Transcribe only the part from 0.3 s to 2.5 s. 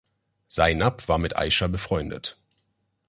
Zainab war mit Aischa befreundet.